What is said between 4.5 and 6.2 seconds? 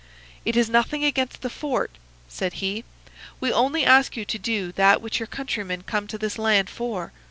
that which your countrymen come to